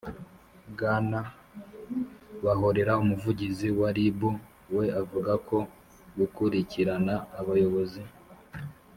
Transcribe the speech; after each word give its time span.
bwana 0.71 1.19
bahorera, 2.45 2.93
umuvugizi 3.03 3.67
wa 3.79 3.89
rib, 3.97 4.19
we 4.75 4.85
avuga 5.01 5.33
ko 5.47 5.57
gukurikirana 6.17 7.13
abayoboz 7.39 7.93